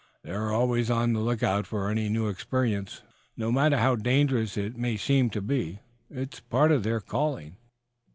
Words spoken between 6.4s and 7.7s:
part of their calling.